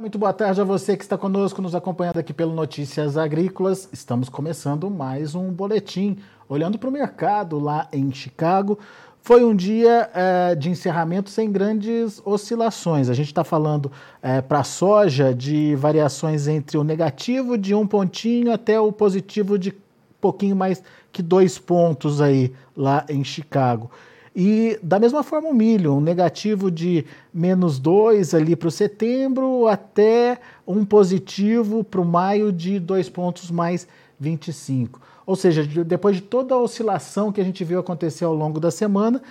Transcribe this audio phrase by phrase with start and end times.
[0.00, 3.88] Muito boa tarde a você que está conosco, nos acompanhando aqui pelo Notícias Agrícolas.
[3.92, 8.76] Estamos começando mais um boletim, olhando para o mercado lá em Chicago.
[9.22, 13.08] Foi um dia é, de encerramento sem grandes oscilações.
[13.08, 13.90] A gente está falando
[14.20, 19.56] é, para a soja de variações entre o negativo de um pontinho até o positivo
[19.56, 19.72] de
[20.20, 20.82] pouquinho mais
[21.12, 23.88] que dois pontos aí lá em Chicago.
[24.34, 29.68] E da mesma forma o milho, um negativo de menos 2 ali para o setembro,
[29.68, 33.86] até um positivo para o maio de dois pontos mais
[34.18, 35.00] 25.
[35.24, 38.70] Ou seja, depois de toda a oscilação que a gente viu acontecer ao longo da
[38.70, 39.22] semana,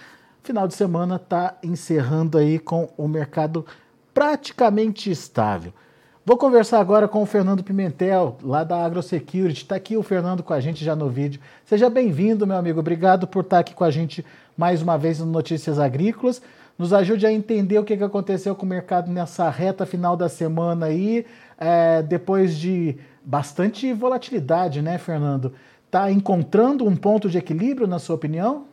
[0.41, 3.65] final de semana está encerrando aí com o mercado
[4.13, 5.73] praticamente estável.
[6.25, 9.63] Vou conversar agora com o Fernando Pimentel, lá da AgroSecurity.
[9.63, 11.41] Está aqui o Fernando com a gente já no vídeo.
[11.65, 12.79] Seja bem-vindo, meu amigo.
[12.79, 16.41] Obrigado por estar aqui com a gente mais uma vez no Notícias Agrícolas.
[16.79, 20.85] Nos ajude a entender o que aconteceu com o mercado nessa reta final da semana
[20.85, 21.25] aí,
[21.57, 25.53] é, depois de bastante volatilidade, né, Fernando?
[25.87, 28.63] Está encontrando um ponto de equilíbrio, na sua opinião?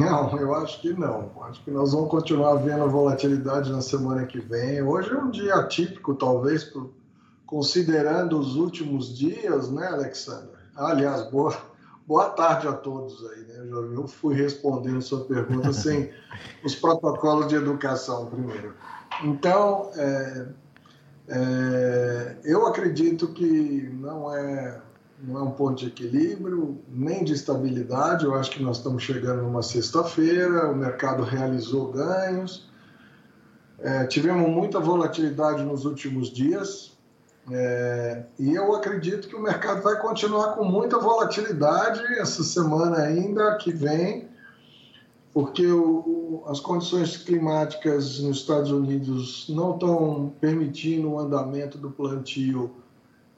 [0.00, 1.30] Não, eu acho que não.
[1.42, 4.80] Acho que nós vamos continuar vendo volatilidade na semana que vem.
[4.82, 6.72] Hoje é um dia atípico, talvez,
[7.44, 10.56] considerando os últimos dias, né, Alexandre?
[10.74, 11.54] Aliás, boa,
[12.06, 13.66] boa tarde a todos aí, né?
[13.70, 16.10] Eu, eu fui respondendo sua pergunta sem
[16.64, 18.72] os protocolos de educação primeiro.
[19.22, 20.46] Então, é,
[21.28, 24.80] é, eu acredito que não é
[25.22, 28.24] não é um ponto de equilíbrio, nem de estabilidade.
[28.24, 32.68] Eu acho que nós estamos chegando numa sexta-feira, o mercado realizou ganhos.
[33.78, 36.90] É, tivemos muita volatilidade nos últimos dias
[37.50, 43.56] é, e eu acredito que o mercado vai continuar com muita volatilidade essa semana ainda
[43.56, 44.28] que vem,
[45.32, 52.70] porque o, as condições climáticas nos Estados Unidos não estão permitindo o andamento do plantio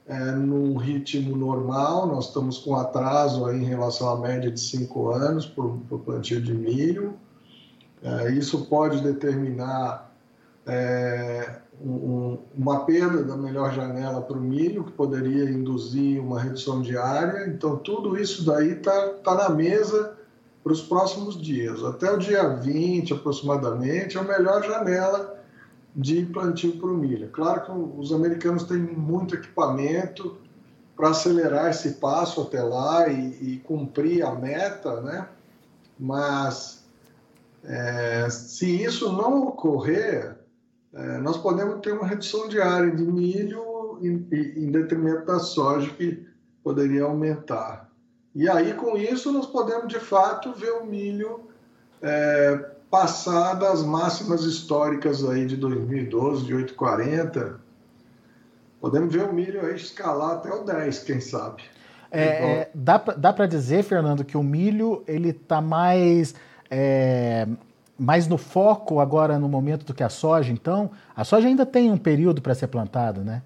[0.05, 5.11] é, num ritmo normal, nós estamos com atraso aí em relação à média de cinco
[5.11, 7.13] anos para o plantio de milho.
[8.01, 10.13] É, isso pode determinar
[10.65, 16.81] é, um, uma perda da melhor janela para o milho, que poderia induzir uma redução
[16.81, 17.47] de área.
[17.47, 20.17] Então, tudo isso daí está tá na mesa
[20.61, 21.83] para os próximos dias.
[21.83, 25.42] Até o dia 20, aproximadamente, é a melhor janela
[25.95, 27.29] de plantio para o milho.
[27.29, 30.37] Claro que os americanos têm muito equipamento
[30.95, 35.27] para acelerar esse passo até lá e, e cumprir a meta, né?
[35.99, 36.85] Mas
[37.63, 40.37] é, se isso não ocorrer,
[40.93, 45.89] é, nós podemos ter uma redução de área de milho em, em detrimento da soja
[45.91, 46.27] que
[46.63, 47.89] poderia aumentar.
[48.35, 51.41] E aí, com isso, nós podemos de fato ver o milho
[52.01, 57.55] é, passar das máximas históricas aí de 2012, de 8,40.
[58.79, 61.63] Podemos ver o milho aí escalar até o 10, quem sabe.
[62.11, 66.35] É, é, dá dá para dizer, Fernando, que o milho ele está mais,
[66.69, 67.47] é,
[67.97, 70.91] mais no foco agora no momento do que a soja, então?
[71.15, 73.41] A soja ainda tem um período para ser plantada, né?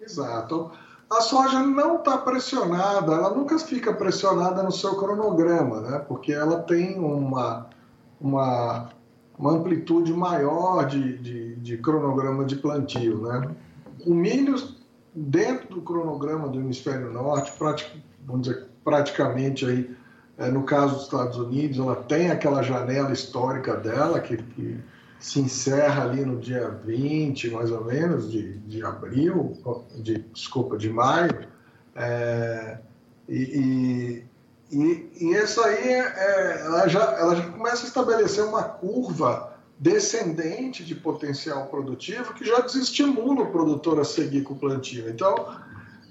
[0.00, 0.70] Exato.
[1.10, 5.98] A soja não está pressionada, ela nunca fica pressionada no seu cronograma, né?
[6.08, 7.66] Porque ela tem uma,
[8.20, 8.90] uma,
[9.38, 13.22] uma amplitude maior de, de, de, cronograma de plantio.
[13.22, 13.50] Né?
[14.06, 14.56] O milho,
[15.14, 17.88] dentro do cronograma do hemisfério norte, pratic,
[18.24, 19.96] vamos dizer, praticamente aí,
[20.38, 24.78] é, no caso dos Estados Unidos, ela tem aquela janela histórica dela, que, que
[25.18, 29.52] se encerra ali no dia 20, mais ou menos, de, de abril,
[29.96, 31.46] de, desculpa, de maio,
[31.96, 32.78] é,
[33.28, 34.24] e, e,
[34.70, 40.84] e isso aí, é, é, ela, já, ela já começa a estabelecer uma curva descendente
[40.84, 45.08] de potencial produtivo que já desestimula o produtor a seguir com o plantio.
[45.08, 45.34] Então,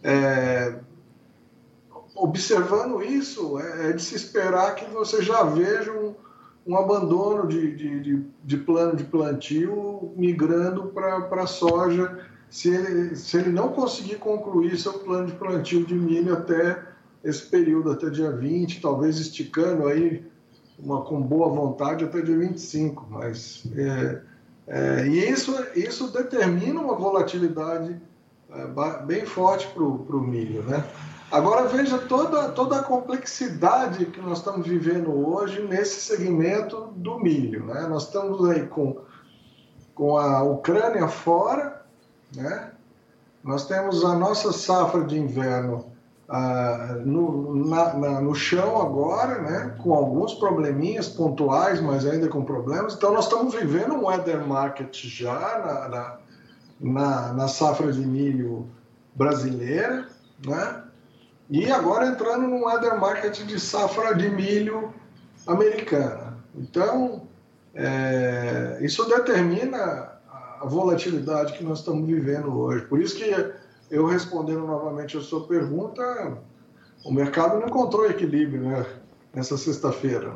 [0.04, 0.80] é,
[2.16, 6.16] observando isso, é, é, de se esperar que você já veja um,
[6.66, 13.16] um abandono de, de, de, de, plano de plantio migrando para a soja, se ele,
[13.16, 18.10] se ele não conseguir concluir seu plano de plantio de milho até esse período até
[18.10, 20.26] dia 20, talvez esticando aí
[20.78, 24.22] uma, com boa vontade até dia 25, mas é,
[24.68, 28.00] é, e isso, isso determina uma volatilidade
[28.52, 30.84] é, bem forte para o milho, né?
[31.30, 37.66] Agora veja toda, toda a complexidade que nós estamos vivendo hoje nesse segmento do milho,
[37.66, 37.86] né?
[37.88, 39.02] Nós estamos aí com,
[39.94, 41.86] com a Ucrânia fora,
[42.34, 42.72] né?
[43.44, 45.92] Nós temos a nossa safra de inverno
[46.30, 52.44] ah, no, na, na, no chão agora, né, com alguns probleminhas pontuais, mas ainda com
[52.44, 52.96] problemas.
[52.96, 56.18] Então, nós estamos vivendo um weather market já na, na,
[56.80, 58.68] na, na safra de milho
[59.16, 60.08] brasileira,
[60.46, 60.84] né?
[61.50, 64.94] E agora entrando num other market de safra de milho
[65.48, 66.38] americana.
[66.54, 67.26] Então,
[67.74, 70.20] é, isso determina
[70.60, 72.86] a volatilidade que nós estamos vivendo hoje.
[72.86, 73.54] Por isso que
[73.90, 76.38] eu respondendo novamente a sua pergunta,
[77.04, 78.86] o mercado não encontrou equilíbrio né,
[79.34, 80.34] nessa sexta-feira.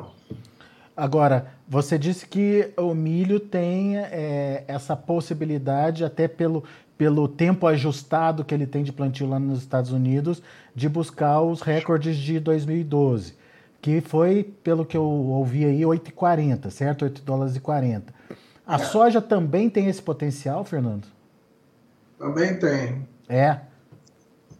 [0.96, 6.64] Agora, você disse que o milho tem é, essa possibilidade, até pelo,
[6.98, 10.42] pelo tempo ajustado que ele tem de plantio lá nos Estados Unidos,
[10.74, 13.34] de buscar os recordes de 2012,
[13.80, 17.02] que foi, pelo que eu ouvi aí, 8,40, certo?
[17.02, 18.12] 8 dólares e 40.
[18.66, 18.78] A é.
[18.78, 21.06] soja também tem esse potencial, Fernando?
[22.18, 23.11] Também tem.
[23.28, 23.60] É?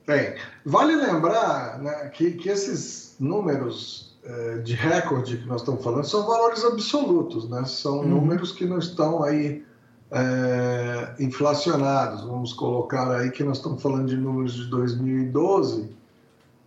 [0.07, 0.35] Tem.
[0.65, 6.27] Vale lembrar né, que, que esses números é, de recorde que nós estamos falando são
[6.27, 7.65] valores absolutos, né?
[7.65, 8.09] São uhum.
[8.09, 9.65] números que não estão aí
[10.11, 12.23] é, inflacionados.
[12.23, 15.97] Vamos colocar aí que nós estamos falando de números de 2012,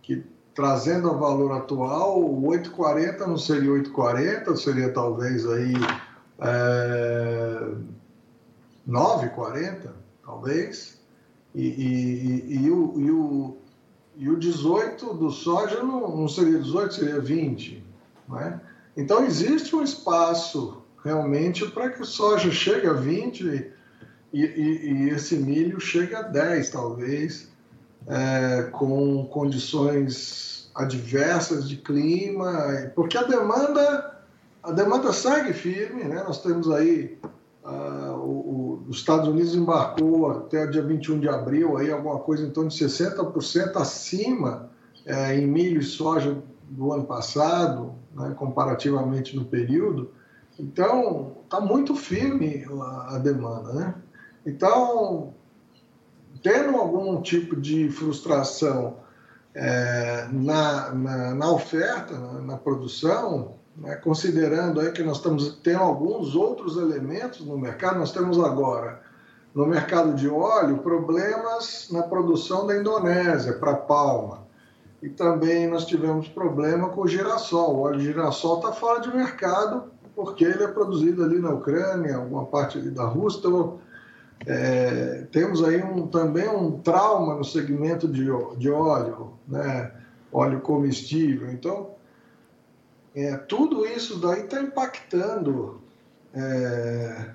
[0.02, 5.74] que trazendo a valor atual, o 8,40 não seria 8,40, seria talvez aí
[6.40, 7.68] é,
[8.88, 9.90] 9,40,
[10.24, 10.95] talvez.
[11.56, 13.56] E, e, e, o, e o
[14.16, 17.84] e o 18 do soja não, não seria 18, seria 20.
[18.28, 18.60] Né?
[18.96, 23.70] Então, existe um espaço realmente para que o soja chegue a 20
[24.32, 27.48] e, e, esse milho chegue a 10, talvez,
[28.06, 34.18] é, com condições adversas de clima, porque a demanda,
[34.62, 36.22] a demanda segue firme, né?
[36.26, 37.18] nós temos aí
[37.62, 38.15] o,
[38.88, 42.70] os Estados Unidos embarcou até o dia 21 de abril aí alguma coisa em torno
[42.70, 44.70] de 60% acima
[45.04, 46.36] é, em milho e soja
[46.68, 50.10] do ano passado, né, comparativamente no período.
[50.58, 52.64] Então, está muito firme
[53.08, 53.72] a, demanda.
[53.72, 53.94] Né?
[54.44, 55.34] Então,
[56.42, 58.96] tendo algum tipo de frustração
[59.54, 65.82] é, na, na, na, oferta, na, na produção, né, considerando aí que nós estamos tendo
[65.82, 69.02] alguns outros elementos no mercado, nós temos agora
[69.54, 74.46] no mercado de óleo problemas na produção da Indonésia para palma.
[75.02, 77.76] E também nós tivemos problema com o girassol.
[77.76, 79.84] O óleo de girassol está fora de mercado
[80.14, 83.38] porque ele é produzido ali na Ucrânia, alguma parte ali da Rússia.
[83.38, 83.78] Então,
[84.46, 88.26] é, temos aí um, também um trauma no segmento de,
[88.58, 89.90] de óleo, né?
[90.32, 91.50] óleo comestível.
[91.50, 91.95] Então,
[93.16, 95.80] é, tudo isso daí está impactando
[96.34, 97.30] é,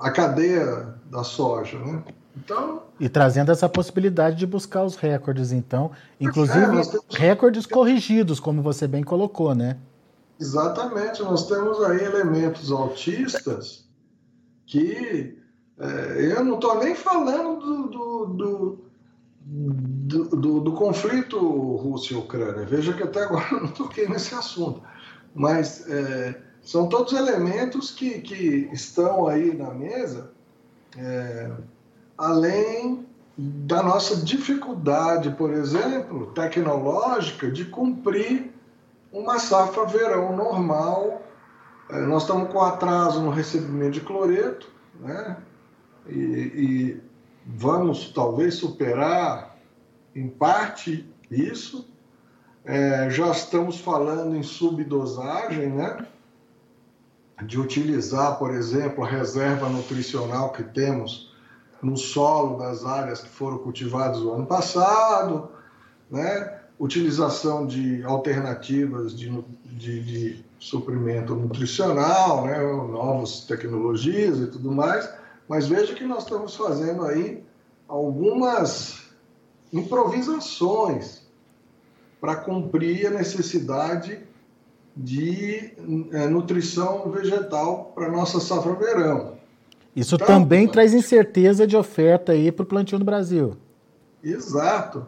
[0.00, 2.02] a cadeia da soja, né?
[2.34, 7.06] Então, e trazendo essa possibilidade de buscar os recordes, então, inclusive é, temos...
[7.10, 9.76] recordes corrigidos, como você bem colocou, né?
[10.40, 13.84] Exatamente, nós temos aí elementos autistas
[14.64, 15.36] que
[15.78, 18.78] é, eu não estou nem falando do, do, do
[19.50, 22.66] do, do, do, conflito Rússia-Ucrânia.
[22.66, 24.82] Veja que até agora eu não toquei nesse assunto,
[25.34, 30.30] mas é, são todos elementos que, que estão aí na mesa,
[30.96, 31.50] é,
[32.16, 33.06] além
[33.38, 38.52] da nossa dificuldade, por exemplo, tecnológica, de cumprir
[39.10, 41.22] uma safra verão normal.
[41.88, 45.38] É, nós estamos com atraso no recebimento de cloreto, né?
[46.06, 47.07] e, e
[47.48, 49.56] vamos talvez superar
[50.14, 51.88] em parte isso.
[52.64, 56.06] É, já estamos falando em subdosagem, né?
[57.42, 61.32] De utilizar, por exemplo, a reserva nutricional que temos
[61.80, 65.48] no solo das áreas que foram cultivadas no ano passado,
[66.10, 66.58] né?
[66.78, 69.30] Utilização de alternativas de,
[69.64, 72.58] de, de suprimento nutricional, né?
[72.58, 75.08] Novas tecnologias e tudo mais.
[75.48, 77.42] Mas veja que nós estamos fazendo aí
[77.88, 79.08] algumas
[79.72, 81.22] improvisações
[82.20, 84.20] para cumprir a necessidade
[84.96, 85.72] de
[86.12, 89.38] é, nutrição vegetal para nossa safra verão.
[89.94, 93.56] Isso então, também traz incerteza de oferta aí para o plantio no Brasil.
[94.22, 95.06] Exato.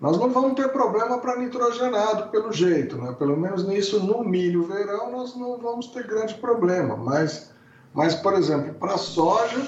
[0.00, 3.14] Nós não vamos ter problema para nitrogenado, pelo jeito, né?
[3.18, 6.96] Pelo menos nisso no milho verão nós não vamos ter grande problema.
[6.96, 7.50] Mas,
[7.96, 9.66] mas por exemplo, para soja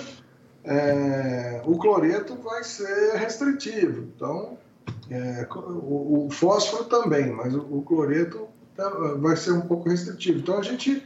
[0.68, 4.02] é, o cloreto vai ser restritivo.
[4.14, 4.58] Então,
[5.10, 10.40] é, o, o, fósforo também, mas o, o, cloreto tá, vai ser um pouco restritivo.
[10.40, 11.02] Então, a gente,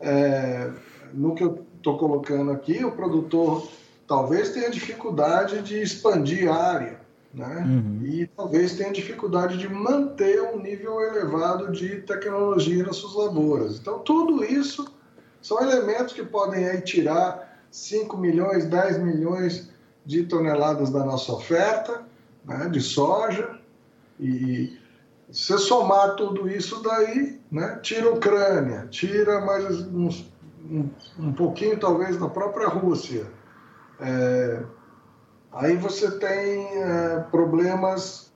[0.00, 0.70] é,
[1.14, 3.66] no que eu estou colocando aqui, o produtor
[4.06, 7.00] talvez tenha dificuldade de expandir a área,
[7.32, 7.64] né?
[7.66, 8.06] Uhum.
[8.06, 13.78] E talvez tenha dificuldade de manter um nível elevado de tecnologia nas suas lavouras.
[13.78, 14.93] Então, tudo isso
[15.44, 19.70] são elementos que podem aí tirar 5 milhões, 10 milhões
[20.02, 22.02] de toneladas da nossa oferta
[22.46, 23.60] né, de soja.
[24.18, 24.78] E
[25.30, 30.32] se somar tudo isso daí, né, tira a Ucrânia, tira mais uns,
[30.64, 33.26] um, um pouquinho talvez da própria Rússia.
[34.00, 34.62] É,
[35.52, 38.32] aí você tem é, problemas,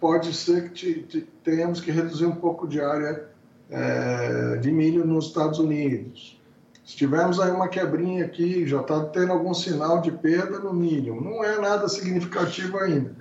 [0.00, 3.28] pode ser que te, te, tenhamos que reduzir um pouco de área
[3.68, 6.35] é, de milho nos Estados Unidos.
[6.86, 11.20] Se tivermos aí uma quebrinha aqui, já está tendo algum sinal de perda no milho.
[11.20, 13.12] Não é nada significativo ainda.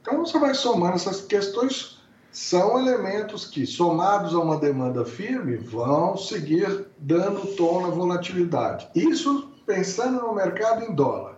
[0.00, 2.00] Então você vai somando essas questões,
[2.30, 8.88] são elementos que, somados a uma demanda firme, vão seguir dando tom na volatilidade.
[8.94, 11.36] Isso pensando no mercado em dólar.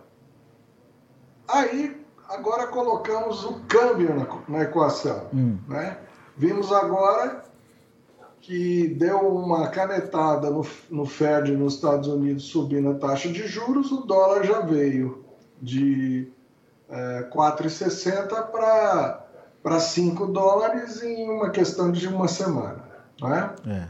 [1.48, 5.26] Aí, agora colocamos o câmbio na, na equação.
[5.34, 5.58] Hum.
[5.66, 5.98] Né?
[6.36, 7.44] Vimos agora
[8.44, 13.90] que deu uma canetada no, no Fed nos Estados Unidos subindo a taxa de juros,
[13.90, 15.24] o dólar já veio
[15.62, 16.30] de
[16.90, 18.50] é, 4,60
[19.62, 22.84] para 5 dólares em uma questão de uma semana.
[23.22, 23.54] Né?
[23.66, 23.88] É.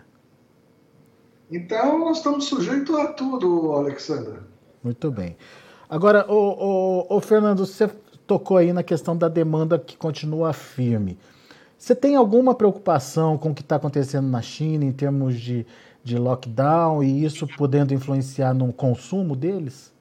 [1.50, 4.38] Então, nós estamos sujeitos a tudo, Alexandre.
[4.84, 5.36] Muito bem.
[5.90, 7.90] Agora, o, o, o Fernando, você
[8.24, 11.18] tocou aí na questão da demanda que continua firme.
[11.78, 15.66] Você tem alguma preocupação com o que está acontecendo na China em termos de,
[16.02, 19.92] de lockdown e isso podendo influenciar no consumo deles?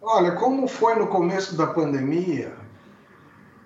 [0.00, 2.52] Olha, como foi no começo da pandemia,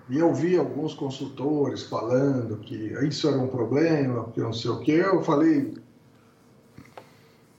[0.09, 4.79] e eu vi alguns consultores falando que isso era um problema, que não sei o
[4.79, 5.73] quê, eu falei.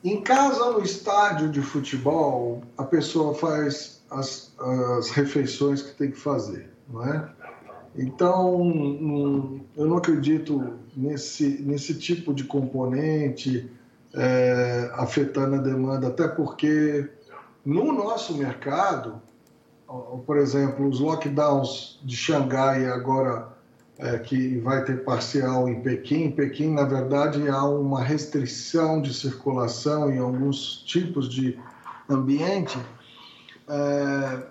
[0.04, 4.54] Em casa, no estádio de futebol, a pessoa faz as,
[4.96, 7.28] as refeições que tem que fazer, não é?
[7.96, 13.70] Então, eu não acredito nesse, nesse tipo de componente
[14.14, 17.08] é, afetando a demanda, até porque
[17.64, 19.20] no nosso mercado,
[20.26, 23.48] por exemplo, os lockdowns de Xangai agora
[23.98, 26.24] é, que vai ter parcial em Pequim.
[26.24, 31.58] Em Pequim, na verdade, há uma restrição de circulação em alguns tipos de
[32.08, 32.78] ambiente.
[33.68, 34.42] É,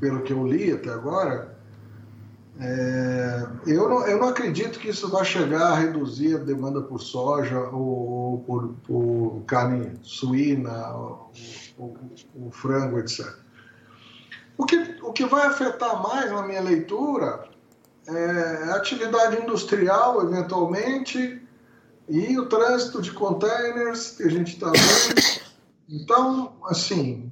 [0.00, 1.55] pelo que eu li até agora,
[2.58, 7.00] é, eu, não, eu não acredito que isso vai chegar a reduzir a demanda por
[7.00, 11.30] soja ou, por, por, carne suína, o,
[11.76, 11.96] o,
[12.34, 13.26] o, frango, etc.
[14.56, 17.46] O que, o que vai afetar mais na minha leitura
[18.08, 21.42] é a atividade industrial, eventualmente,
[22.08, 25.42] e o trânsito de containers que a gente está vendo.
[25.88, 27.30] Então, assim,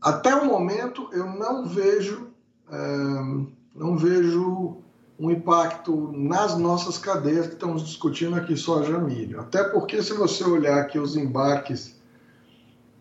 [0.00, 2.30] até o momento eu não vejo.
[2.70, 4.76] É, não vejo
[5.18, 9.40] um impacto nas nossas cadeias que estamos discutindo aqui soja milho.
[9.40, 12.00] Até porque se você olhar aqui os embarques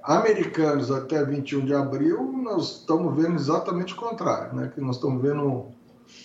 [0.03, 4.71] americanos até 21 de abril, nós estamos vendo exatamente o contrário, né?
[4.73, 5.65] que nós estamos vendo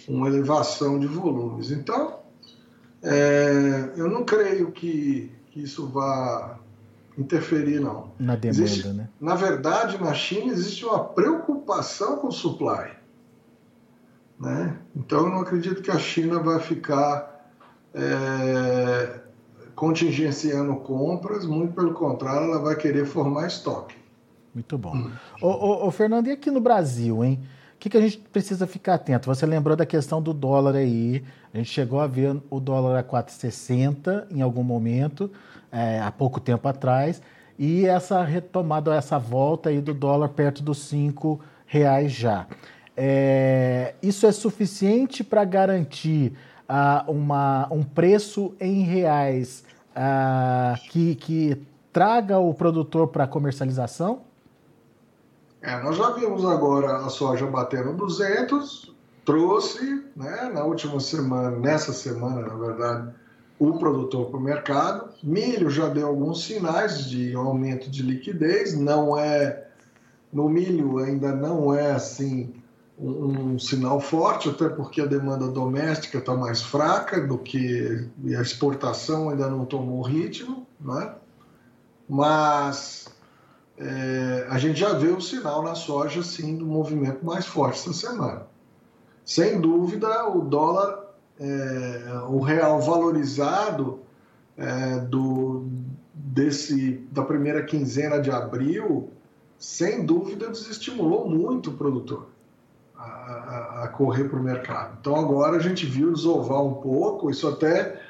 [0.09, 1.71] uma elevação de volumes.
[1.71, 2.19] Então,
[3.03, 6.59] é, eu não creio que, que, isso vá
[7.17, 8.11] interferir, não.
[8.19, 9.09] Na demanda, existe, né?
[9.21, 12.91] Na verdade, na China existe uma preocupação com o supply.
[14.39, 14.77] Né?
[14.95, 17.51] Então, eu não acredito que a China vai ficar
[17.95, 19.21] é,
[19.75, 23.97] contingenciando compras, muito pelo contrário, ela vai querer formar estoque.
[24.55, 24.95] Muito bom.
[24.95, 25.13] Hum.
[25.41, 27.41] Ô, ô, ô, Fernando, e aqui no Brasil, hein?
[27.75, 29.27] O que, que a gente precisa ficar atento?
[29.27, 31.23] Você lembrou da questão do dólar aí.
[31.53, 35.31] A gente chegou a ver o dólar a 4,60 em algum momento,
[35.71, 37.21] é, há pouco tempo atrás,
[37.59, 42.47] e essa retomada, essa volta aí do dólar perto dos 5 reais já.
[42.97, 46.33] É, isso é suficiente para garantir
[46.69, 51.61] uh, uma, um preço em reais uh, que, que
[51.93, 54.23] traga o produtor para comercialização?
[55.61, 61.93] É, nós já vimos agora a soja batendo 200, trouxe né, na última semana, nessa
[61.93, 63.11] semana, na verdade,
[63.59, 65.09] o produtor para o mercado.
[65.23, 69.67] Milho já deu alguns sinais de aumento de liquidez, não é
[70.33, 72.53] no milho ainda não é assim
[72.99, 78.41] um, sinal forte, até porque a demanda doméstica está mais fraca do que e a
[78.41, 81.15] exportação ainda não tomou ritmo, né?
[82.09, 83.09] mas
[83.77, 87.93] é, a gente já vê o sinal na soja, sim, do movimento mais forte essa
[87.93, 88.47] semana.
[89.25, 94.01] Sem dúvida, o dólar, é, o real valorizado
[94.57, 95.67] é, do,
[96.15, 99.11] desse, da primeira quinzena de abril,
[99.59, 102.36] sem dúvida, desestimulou muito o produtor
[102.99, 104.97] a, a correr para o mercado.
[105.01, 108.01] Então agora a gente viu desovar um pouco, isso até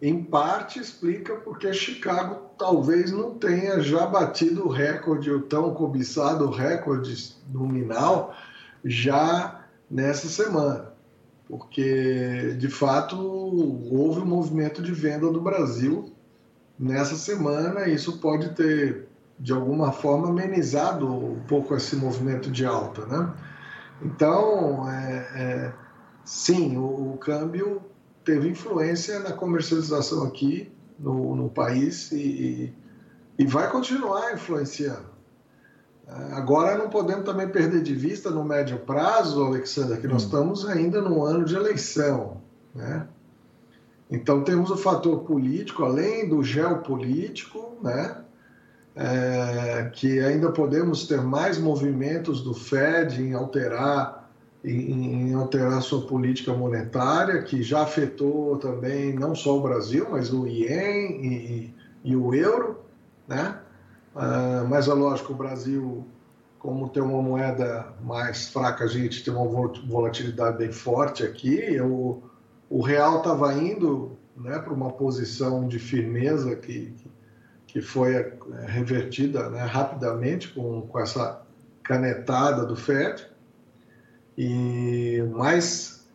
[0.00, 6.50] em parte explica porque Chicago talvez não tenha já batido o recorde, o tão cobiçado
[6.50, 8.34] recorde nominal,
[8.84, 10.92] já nessa semana.
[11.48, 16.12] Porque, de fato, houve um movimento de venda do Brasil
[16.78, 22.64] nessa semana e isso pode ter, de alguma forma, amenizado um pouco esse movimento de
[22.64, 23.04] alta.
[23.06, 23.32] Né?
[24.02, 25.72] Então, é, é,
[26.24, 27.82] sim, o, o câmbio
[28.24, 32.72] teve influência na comercialização aqui no, no país e,
[33.38, 35.14] e vai continuar influenciando.
[36.06, 40.26] É, agora não podemos também perder de vista no médio prazo, Alexandre, que nós hum.
[40.26, 42.42] estamos ainda no ano de eleição.
[42.74, 43.06] Né?
[44.10, 48.23] Então temos o fator político, além do geopolítico, né?
[48.96, 54.24] É, que ainda podemos ter mais movimentos do Fed em alterar
[54.64, 60.46] em, alterar sua política monetária, que já afetou também não só o Brasil, mas o
[60.46, 62.80] IEM e, e o euro,
[63.28, 63.58] né?
[64.14, 66.06] Uh, mas é lógico, o Brasil,
[66.58, 69.46] como tem uma moeda mais fraca, a gente tem uma
[69.86, 71.78] volatilidade bem forte aqui.
[71.80, 72.22] O,
[72.70, 76.94] o real estava indo né, para uma posição de firmeza que,
[77.74, 78.32] que foi é,
[78.68, 81.42] revertida né, rapidamente com, com essa
[81.82, 83.26] canetada do FED.
[84.38, 86.06] E mas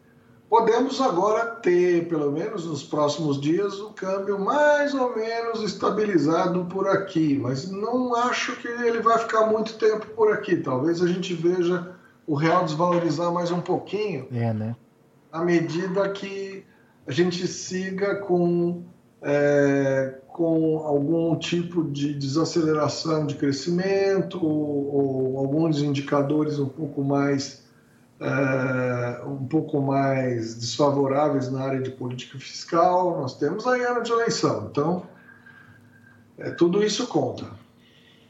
[0.50, 6.88] podemos agora ter, pelo menos nos próximos dias, o câmbio mais ou menos estabilizado por
[6.88, 10.56] aqui, mas não acho que ele vai ficar muito tempo por aqui.
[10.56, 11.94] Talvez a gente veja
[12.26, 14.30] o real desvalorizar mais um pouquinho.
[14.32, 14.78] É, né?
[15.30, 16.66] À medida que
[17.06, 18.86] a gente siga com
[19.22, 27.68] é, com algum tipo de desaceleração de crescimento ou, ou alguns indicadores um pouco mais
[28.22, 33.20] é, um pouco mais desfavoráveis na área de política fiscal.
[33.20, 35.04] Nós temos aí ano de eleição, então
[36.38, 37.46] é, tudo isso conta.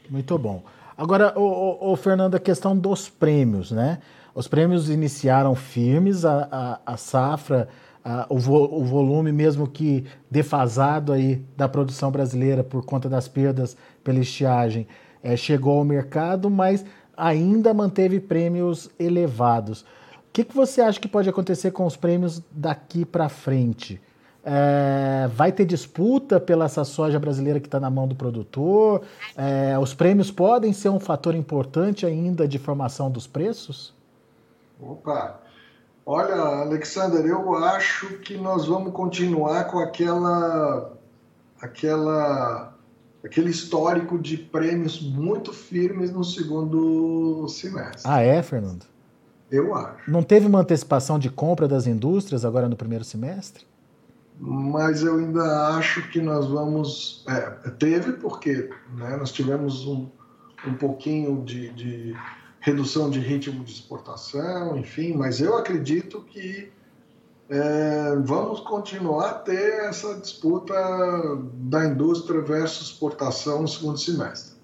[0.08, 0.64] Muito bom.
[0.98, 4.00] Agora, o, o, Fernando, a questão dos prêmios, né?
[4.34, 7.68] Os prêmios iniciaram firmes, a, a, a safra,
[8.04, 13.28] a, o, vo, o volume mesmo que defasado aí da produção brasileira por conta das
[13.28, 14.86] perdas pela estiagem
[15.22, 16.84] é, chegou ao mercado, mas
[17.16, 19.82] ainda manteve prêmios elevados.
[19.82, 24.00] O que, que você acha que pode acontecer com os prêmios daqui para frente?
[24.42, 29.02] É, vai ter disputa pela essa soja brasileira que está na mão do produtor?
[29.36, 33.92] É, os prêmios podem ser um fator importante ainda de formação dos preços?
[34.80, 35.49] Opa!
[36.12, 40.98] Olha, Alexander, eu acho que nós vamos continuar com aquela
[41.62, 42.76] aquela
[43.24, 48.02] aquele histórico de prêmios muito firmes no segundo semestre.
[48.04, 48.86] Ah, é, Fernando?
[49.52, 50.10] Eu acho.
[50.10, 53.64] Não teve uma antecipação de compra das indústrias agora no primeiro semestre?
[54.36, 57.24] Mas eu ainda acho que nós vamos.
[57.28, 60.08] É, teve, porque né, nós tivemos um,
[60.66, 62.16] um pouquinho de, de
[62.60, 66.70] redução de ritmo de exportação, enfim, mas eu acredito que
[67.48, 70.72] é, vamos continuar a ter essa disputa
[71.54, 74.54] da indústria versus exportação no segundo semestre.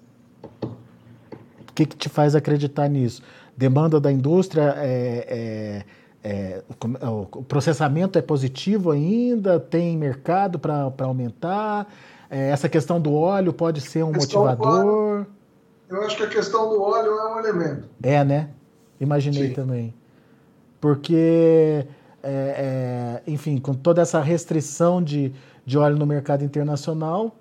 [0.63, 3.21] O que, que te faz acreditar nisso?
[3.57, 5.83] Demanda da indústria é,
[6.23, 6.63] é,
[7.01, 9.59] é o processamento é positivo ainda?
[9.59, 11.91] Tem mercado para aumentar?
[12.29, 15.25] É, essa questão do óleo pode ser um motivador?
[15.89, 17.89] Eu acho que a questão do óleo é um elemento.
[18.03, 18.49] É, né?
[18.99, 19.53] Imaginei Sim.
[19.53, 19.93] também.
[20.79, 21.87] Porque
[22.23, 25.33] é, é, enfim, com toda essa restrição de,
[25.65, 27.35] de óleo no mercado internacional,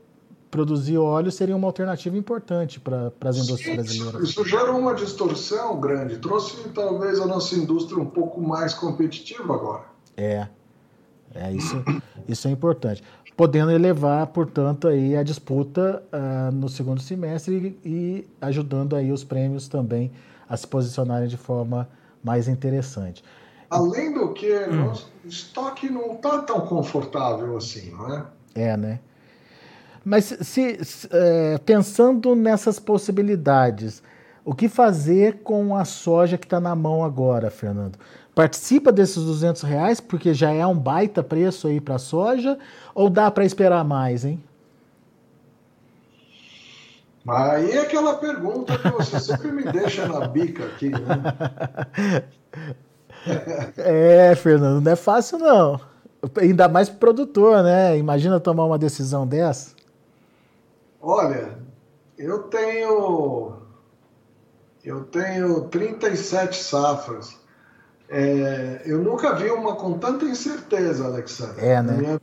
[0.51, 4.23] produzir óleo seria uma alternativa importante para as indústrias brasileiras.
[4.23, 9.55] Isso, isso gerou uma distorção grande, trouxe talvez a nossa indústria um pouco mais competitiva
[9.55, 9.85] agora.
[10.17, 10.47] É,
[11.35, 11.83] é isso,
[12.29, 13.03] isso é importante.
[13.37, 19.22] Podendo elevar, portanto, aí a disputa uh, no segundo semestre e, e ajudando aí os
[19.22, 20.11] prêmios também
[20.49, 21.88] a se posicionarem de forma
[22.25, 23.22] mais interessante.
[23.68, 24.92] Além do que, hum.
[25.25, 28.25] o estoque não está tão confortável assim, não é?
[28.55, 29.01] É, né?
[30.05, 34.03] Mas se, se é, pensando nessas possibilidades,
[34.44, 37.99] o que fazer com a soja que está na mão agora, Fernando?
[38.37, 42.59] Participa desses 200 reais porque já é um baita preço aí para a soja
[42.94, 44.44] ou dá para esperar mais, hein?
[47.27, 50.99] Aí é aquela pergunta que você sempre me deixa na bica aqui, né?
[53.77, 55.81] É, Fernando, não é fácil não.
[56.38, 57.99] Ainda mais pro produtor, né?
[57.99, 59.75] Imagina tomar uma decisão dessa.
[61.01, 61.59] Olha,
[62.16, 63.57] eu tenho
[64.85, 67.46] eu tenho 37 safras.
[68.09, 71.64] É, eu nunca vi uma com tanta incerteza, Alexandre.
[71.64, 71.97] É, né?
[71.97, 72.21] Minha...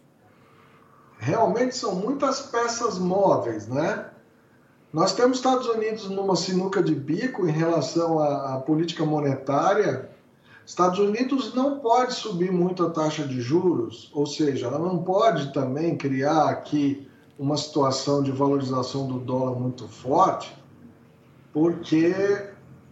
[1.18, 4.10] realmente são muitas peças móveis, né?
[4.92, 10.10] Nós temos Estados Unidos numa sinuca de bico em relação à, à política monetária.
[10.66, 15.52] Estados Unidos não pode subir muito a taxa de juros, ou seja, ela não pode
[15.52, 20.56] também criar aqui uma situação de valorização do dólar muito forte,
[21.52, 22.14] porque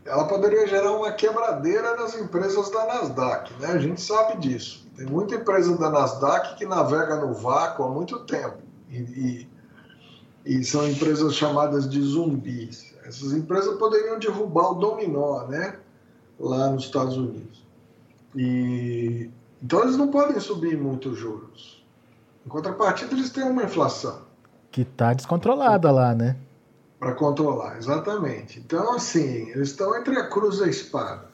[0.06, 3.68] ela poderia gerar uma quebradeira nas empresas da Nasdaq, né?
[3.68, 4.88] A gente sabe disso.
[4.96, 8.58] Tem muita empresa da Nasdaq que navega no vácuo há muito tempo
[8.90, 9.50] e, e,
[10.46, 12.94] e são empresas chamadas de zumbis.
[13.06, 15.78] Essas empresas poderiam derrubar o dominó, né?
[16.40, 17.64] Lá nos Estados Unidos.
[18.36, 19.30] E
[19.62, 21.86] então eles não podem subir muito os juros.
[22.46, 24.22] Em contrapartida, eles têm uma inflação.
[24.72, 26.36] Que está descontrolada lá, né?
[27.02, 28.60] Para controlar, exatamente.
[28.60, 31.32] Então, assim, eles estão entre a cruz e a espada.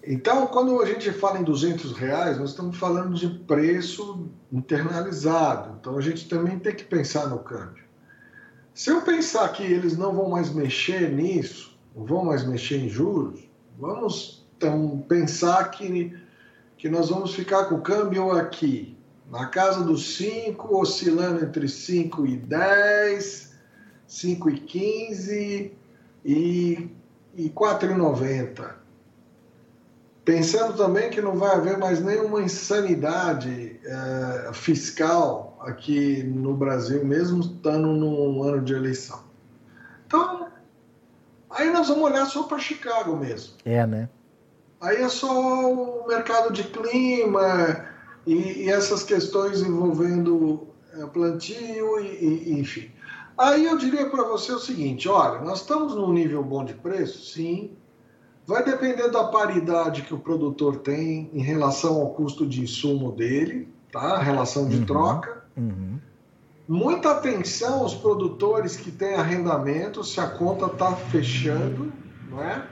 [0.00, 5.76] Então, quando a gente fala em 200 reais, nós estamos falando de preço internalizado.
[5.80, 7.82] Então, a gente também tem que pensar no câmbio.
[8.72, 12.88] Se eu pensar que eles não vão mais mexer nisso, não vão mais mexer em
[12.88, 13.40] juros,
[13.76, 16.16] vamos então, pensar que,
[16.78, 18.96] que nós vamos ficar com o câmbio aqui,
[19.28, 23.49] na casa dos 5, oscilando entre 5 e 10,
[24.10, 25.72] 5 e 15
[26.24, 26.90] e,
[27.36, 28.80] e 4,90
[30.24, 37.40] Pensando também que não vai haver mais nenhuma insanidade é, fiscal aqui no Brasil, mesmo
[37.40, 39.24] estando num ano de eleição.
[40.06, 40.48] Então,
[41.48, 43.54] aí nós vamos olhar só para Chicago mesmo.
[43.64, 44.08] É, né?
[44.80, 47.86] Aí é só o mercado de clima
[48.26, 52.90] e, e essas questões envolvendo é, plantio e, e enfim.
[53.40, 57.32] Aí eu diria para você o seguinte: olha, nós estamos num nível bom de preço,
[57.32, 57.74] sim.
[58.46, 63.72] Vai depender da paridade que o produtor tem em relação ao custo de insumo dele,
[63.90, 64.16] tá?
[64.16, 65.44] A relação de uhum, troca.
[65.56, 65.98] Uhum.
[66.68, 71.90] Muita atenção aos produtores que têm arrendamento, se a conta está fechando,
[72.28, 72.66] não é?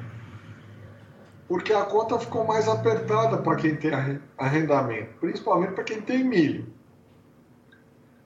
[1.49, 3.91] Porque a conta ficou mais apertada para quem tem
[4.37, 6.67] arrendamento, principalmente para quem tem milho.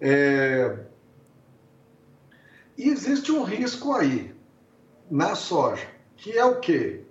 [0.00, 0.90] É...
[2.76, 4.34] E existe um risco aí
[5.10, 7.02] na soja, que é o quê?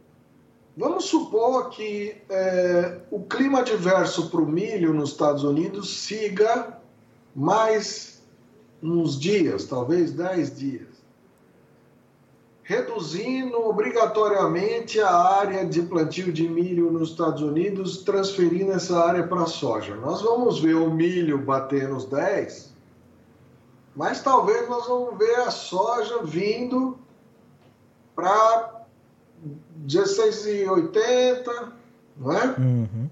[0.76, 6.80] Vamos supor que é, o clima adverso para o milho nos Estados Unidos siga
[7.36, 8.22] mais
[8.82, 10.88] uns dias, talvez 10 dias,
[12.64, 19.44] reduzindo obrigatoriamente a área de plantio de milho nos Estados Unidos, transferindo essa área para
[19.44, 19.96] a soja.
[19.96, 22.71] Nós vamos ver o milho bater nos 10,
[23.96, 26.98] mas talvez nós vamos ver a soja vindo
[28.16, 28.86] para
[29.86, 31.72] 16,80,
[32.18, 32.46] não é?
[32.58, 33.10] Uhum.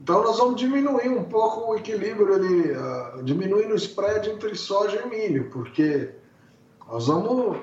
[0.00, 5.02] Então nós vamos diminuir um pouco o equilíbrio ali, uh, diminuindo o spread entre soja
[5.04, 6.10] e milho, porque
[6.88, 7.58] nós vamos,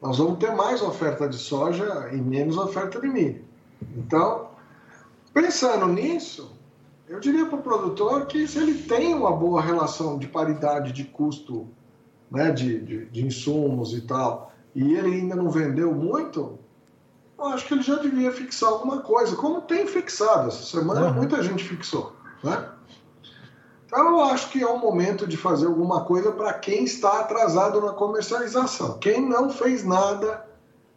[0.00, 3.44] nós vamos ter mais oferta de soja e menos oferta de milho.
[3.96, 4.48] Então,
[5.34, 6.55] pensando nisso,
[7.08, 11.04] eu diria para o produtor que se ele tem uma boa relação de paridade de
[11.04, 11.68] custo
[12.30, 16.58] né, de, de, de insumos e tal, e ele ainda não vendeu muito,
[17.38, 20.48] eu acho que ele já devia fixar alguma coisa, como tem fixado.
[20.48, 21.14] Essa semana uhum.
[21.14, 22.14] muita gente fixou.
[22.42, 22.68] Né?
[23.86, 27.80] Então eu acho que é o momento de fazer alguma coisa para quem está atrasado
[27.80, 28.98] na comercialização.
[28.98, 30.44] Quem não fez nada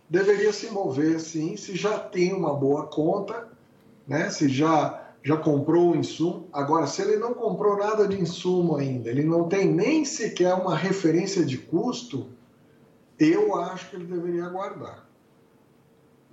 [0.09, 3.47] deveria se mover sim, se já tem uma boa conta,
[4.07, 4.29] né?
[4.29, 6.47] se já, já comprou o insumo.
[6.53, 10.75] Agora, se ele não comprou nada de insumo ainda, ele não tem nem sequer uma
[10.75, 12.27] referência de custo,
[13.17, 15.05] eu acho que ele deveria aguardar.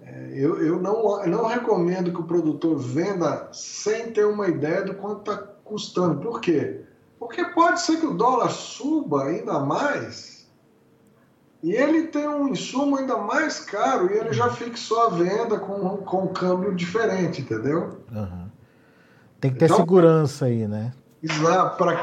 [0.00, 4.94] É, eu, eu não, não recomendo que o produtor venda sem ter uma ideia do
[4.94, 6.20] quanto está custando.
[6.20, 6.82] Por quê?
[7.18, 10.36] Porque pode ser que o dólar suba ainda mais
[11.62, 15.96] e ele tem um insumo ainda mais caro e ele já fixou a venda com,
[15.98, 17.98] com um câmbio diferente, entendeu?
[18.12, 18.46] Uhum.
[19.40, 20.92] Tem que ter então, segurança aí, né?
[21.22, 21.76] Exato.
[21.76, 21.96] Para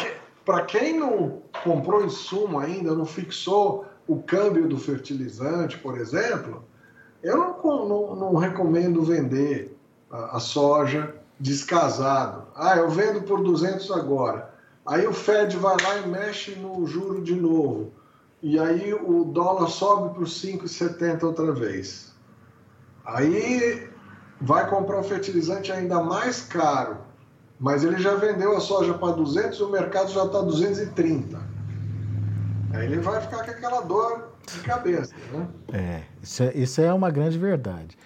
[0.63, 6.63] que, quem não comprou insumo ainda, não fixou o câmbio do fertilizante, por exemplo,
[7.21, 9.77] eu não, não, não recomendo vender
[10.11, 12.43] a, a, soja descasado.
[12.55, 14.53] Ah, eu vendo por 200 agora.
[14.85, 17.91] Aí o Fed vai lá e mexe no juro de novo.
[18.41, 22.13] E aí o dólar sobe para os 5,70 outra vez.
[23.05, 23.87] Aí
[24.41, 26.97] vai comprar o fertilizante ainda mais caro.
[27.63, 31.39] Mas ele já vendeu a soja para 200 e o mercado já está 230.
[32.73, 35.47] Aí ele vai ficar com aquela dor de cabeça, né?
[35.71, 37.97] É, isso é, isso é uma grande verdade.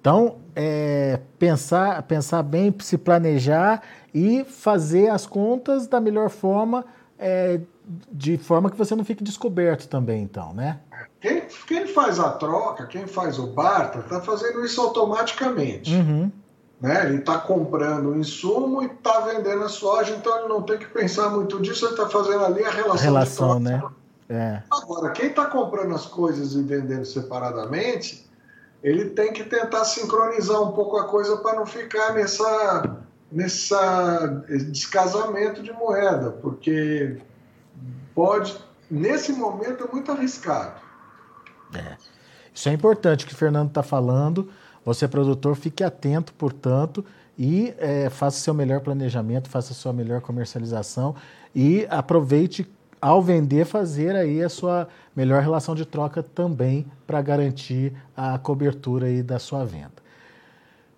[0.00, 3.80] Então, é, pensar, pensar bem, se planejar
[4.12, 6.84] e fazer as contas da melhor forma,
[7.16, 7.60] é,
[8.10, 10.80] de forma que você não fique descoberto também, então, né?
[11.20, 15.94] Quem, quem faz a troca, quem faz o barter, está fazendo isso automaticamente.
[15.94, 16.32] Uhum.
[16.80, 17.06] Né?
[17.06, 20.86] Ele está comprando o insumo e está vendendo a soja, então ele não tem que
[20.86, 22.94] pensar muito disso, ele está fazendo ali a relação.
[22.94, 23.82] A relação, né?
[24.28, 24.62] É.
[24.70, 28.28] Agora, quem está comprando as coisas e vendendo separadamente,
[28.82, 32.98] ele tem que tentar sincronizar um pouco a coisa para não ficar nessa,
[33.30, 37.18] nessa descasamento de moeda, porque
[38.14, 38.56] pode,
[38.90, 40.80] nesse momento, é muito arriscado.
[41.74, 41.96] É.
[42.52, 44.50] Isso é importante o que o Fernando está falando.
[44.86, 47.04] Você, produtor, fique atento, portanto,
[47.36, 51.16] e é, faça seu melhor planejamento, faça sua melhor comercialização
[51.52, 52.64] e aproveite
[53.02, 59.06] ao vender, fazer aí a sua melhor relação de troca também para garantir a cobertura
[59.06, 60.06] aí da sua venda.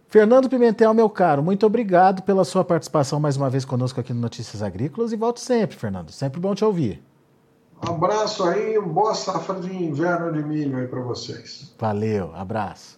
[0.06, 4.20] Fernando Pimentel, meu caro, muito obrigado pela sua participação mais uma vez conosco aqui no
[4.20, 6.10] Notícias Agrícolas e volto sempre, Fernando.
[6.10, 7.02] Sempre bom te ouvir.
[7.86, 11.74] Um abraço aí, boa safra de inverno de milho aí para vocês.
[11.78, 12.97] Valeu, abraço.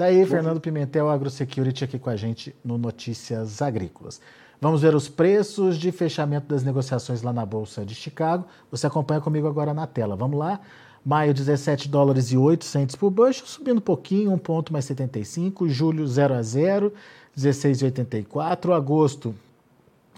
[0.00, 4.18] Tá aí, Fernando Pimentel, AgroSecurity, aqui com a gente no Notícias Agrícolas.
[4.58, 8.46] Vamos ver os preços de fechamento das negociações lá na Bolsa de Chicago.
[8.70, 10.16] Você acompanha comigo agora na tela.
[10.16, 10.58] Vamos lá.
[11.04, 15.68] Maio, 17 dólares e 8 centos por bushel, subindo um pouquinho, 1 ponto mais 75.
[15.68, 16.94] Julho, 0 a 0,
[17.36, 18.74] 16,84.
[18.74, 19.34] Agosto,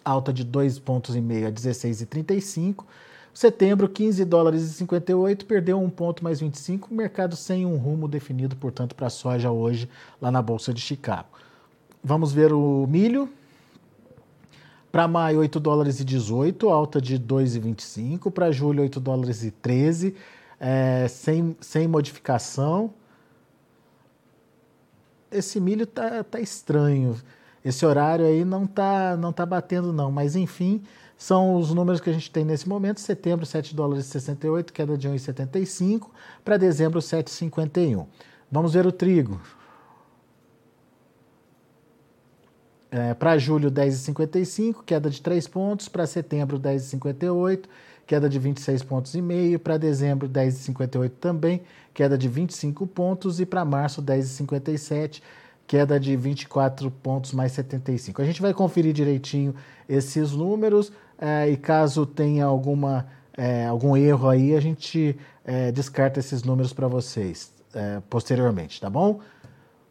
[0.05, 2.85] alta de 2 pontos e meio a 16,35.
[3.35, 6.93] Setembro, 15 dólares e 58, perdeu 1 ponto mais 25.
[6.93, 9.89] Mercado sem um rumo definido, portanto, para a soja hoje
[10.21, 11.29] lá na Bolsa de Chicago.
[12.05, 13.29] Vamos ver o milho.
[14.91, 18.31] Para maio, 8 dólares e 18, alta de 2,25.
[18.31, 20.15] Para julho, 8 dólares e 13,
[20.61, 22.93] é, sem, sem modificação.
[25.31, 27.17] Esse milho tá, tá estranho.
[27.65, 30.13] Esse horário aí não tá, não tá batendo, não.
[30.13, 30.83] Mas, enfim,
[31.23, 33.01] são os números que a gente tem nesse momento.
[33.01, 36.09] Setembro, 7 dólares e 68, queda de 1,75.
[36.45, 38.09] Para dezembro, 7,51.
[38.51, 39.41] Vamos ver o trigo.
[42.91, 45.89] É, para julho, 10,55, queda de 3 pontos.
[45.89, 47.67] Para setembro, 10,58,
[48.05, 49.61] queda de 26 pontos e meio.
[49.61, 51.63] Para dezembro, 10,58 também,
[51.95, 53.39] queda de 25 pontos.
[53.39, 55.23] E para março, 10,57,
[55.69, 58.21] queda de 24 pontos mais 75.
[58.21, 59.55] A gente vai conferir direitinho
[59.89, 60.93] esses números
[61.25, 63.07] é, e caso tenha alguma,
[63.37, 68.91] é, algum erro aí, a gente é, descarta esses números para vocês é, posteriormente, tá
[68.91, 69.21] bom?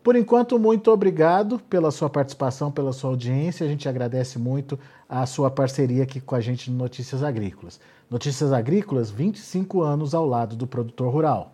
[0.03, 3.65] Por enquanto, muito obrigado pela sua participação, pela sua audiência.
[3.65, 7.79] A gente agradece muito a sua parceria aqui com a gente no Notícias Agrícolas.
[8.09, 11.53] Notícias Agrícolas, 25 anos ao lado do produtor rural.